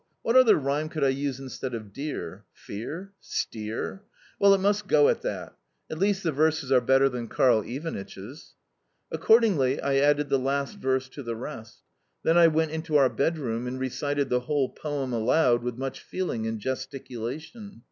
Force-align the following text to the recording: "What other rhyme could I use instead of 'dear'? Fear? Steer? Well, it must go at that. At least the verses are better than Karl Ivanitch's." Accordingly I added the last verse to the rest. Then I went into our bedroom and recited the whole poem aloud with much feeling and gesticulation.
"What 0.23 0.35
other 0.35 0.55
rhyme 0.55 0.89
could 0.89 1.03
I 1.03 1.09
use 1.09 1.39
instead 1.39 1.75
of 1.75 1.93
'dear'? 1.93 2.43
Fear? 2.53 3.13
Steer? 3.19 4.01
Well, 4.39 4.55
it 4.55 4.59
must 4.59 4.87
go 4.87 5.09
at 5.09 5.21
that. 5.21 5.55
At 5.91 5.99
least 5.99 6.23
the 6.23 6.31
verses 6.31 6.71
are 6.71 6.81
better 6.81 7.07
than 7.07 7.27
Karl 7.27 7.61
Ivanitch's." 7.61 8.55
Accordingly 9.11 9.79
I 9.79 9.97
added 9.97 10.29
the 10.29 10.39
last 10.39 10.79
verse 10.79 11.07
to 11.09 11.21
the 11.21 11.35
rest. 11.35 11.83
Then 12.23 12.35
I 12.35 12.47
went 12.47 12.71
into 12.71 12.97
our 12.97 13.09
bedroom 13.09 13.67
and 13.67 13.79
recited 13.79 14.29
the 14.29 14.39
whole 14.39 14.69
poem 14.69 15.13
aloud 15.13 15.61
with 15.61 15.77
much 15.77 15.99
feeling 15.99 16.47
and 16.47 16.57
gesticulation. 16.59 17.79